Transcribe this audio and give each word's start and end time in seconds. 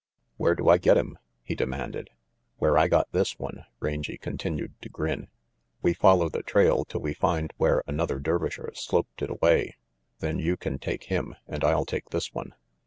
"Where 0.37 0.55
do 0.55 0.67
I 0.67 0.79
get 0.79 0.97
him?" 0.97 1.19
he 1.43 1.53
demanded. 1.53 2.09
"Where 2.57 2.75
I 2.75 2.87
got 2.87 3.11
this 3.11 3.37
one." 3.37 3.65
Rangy 3.79 4.17
continued 4.17 4.73
to 4.81 4.89
grin. 4.89 5.27
"We 5.83 5.93
follow 5.93 6.27
the 6.27 6.41
trail 6.41 6.85
till 6.85 7.01
we 7.01 7.13
find 7.13 7.53
where 7.57 7.83
another 7.85 8.17
Dervisher 8.19 8.71
sloped 8.75 9.21
it 9.21 9.29
away; 9.29 9.77
then 10.17 10.39
you 10.39 10.57
can 10.57 10.79
take 10.79 11.03
him, 11.03 11.35
and 11.47 11.63
I'll 11.63 11.85
take 11.85 12.09
this 12.09 12.33
one." 12.33 12.55